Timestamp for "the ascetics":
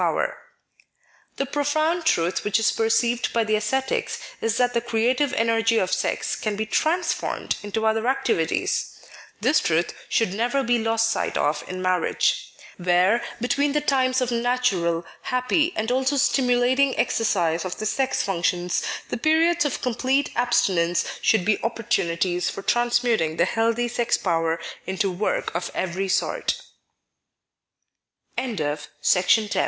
3.43-4.19